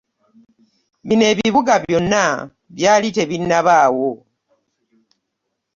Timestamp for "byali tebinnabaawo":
2.75-4.11